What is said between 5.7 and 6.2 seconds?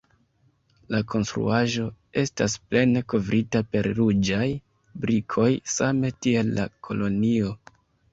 same